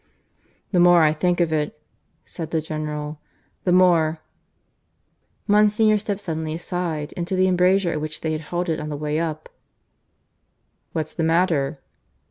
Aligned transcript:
"The 0.71 0.79
more 0.79 1.03
I 1.03 1.13
think 1.13 1.39
of 1.39 1.53
it," 1.53 1.79
said 2.25 2.49
the 2.49 2.59
General, 2.59 3.19
"the 3.65 3.71
more" 3.71 4.17
Monsignor 5.47 5.99
stepped 5.99 6.21
suddenly 6.21 6.55
aside 6.55 7.13
into 7.13 7.35
the 7.35 7.47
embrasure 7.47 7.91
at 7.91 8.01
which 8.01 8.21
they 8.21 8.31
had 8.31 8.41
halted 8.49 8.79
on 8.79 8.89
the 8.89 8.97
way 8.97 9.19
up. 9.19 9.47
"What's 10.91 11.13
the 11.13 11.21
matter?" 11.23 11.81